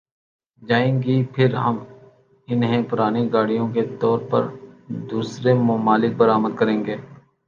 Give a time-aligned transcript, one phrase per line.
[0.61, 1.77] جائیں گی پھر ہم
[2.47, 4.47] انہیں پرانی گاڑیوں کے طور پر
[5.11, 6.97] دوسرے ممالک برآمد کریں گئے